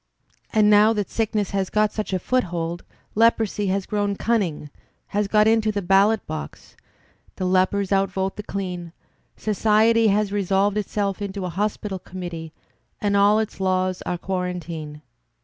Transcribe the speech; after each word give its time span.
And 0.51 0.67
now 0.67 0.93
that 0.93 1.11
sickness 1.11 1.51
has 1.51 1.69
got 1.69 1.91
such 1.91 2.11
a 2.11 2.17
foothold, 2.17 2.83
leprosy 3.13 3.67
has 3.67 3.85
grown 3.85 4.15
cimning, 4.15 4.71
has 5.09 5.27
got 5.27 5.45
into 5.47 5.71
the 5.71 5.83
ballot 5.83 6.25
box; 6.25 6.75
the 7.35 7.45
lepers 7.45 7.91
outvote 7.93 8.35
the 8.35 8.41
clean; 8.41 8.93
society 9.37 10.07
has 10.07 10.31
resolved 10.31 10.75
itself 10.77 11.21
into 11.21 11.45
a 11.45 11.49
Hospital 11.49 11.99
Committee, 11.99 12.51
and 12.99 13.15
all 13.15 13.37
its 13.37 13.59
laws 13.59 14.01
are 14.01 14.17
quarantine. 14.17 15.03